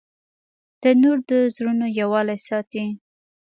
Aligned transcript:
تنور 0.81 1.17
د 1.29 1.31
زړونو 1.55 1.85
یووالی 1.99 2.37
ساتي 2.47 2.85